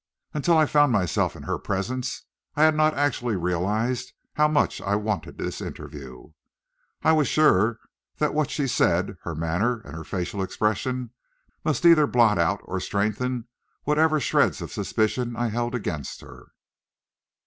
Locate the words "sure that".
7.27-8.33